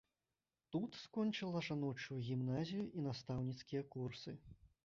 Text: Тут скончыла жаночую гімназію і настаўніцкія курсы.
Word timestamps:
Тут 0.75 0.95
скончыла 1.01 1.61
жаночую 1.69 2.19
гімназію 2.31 2.85
і 3.01 3.07
настаўніцкія 3.09 3.89
курсы. 3.99 4.31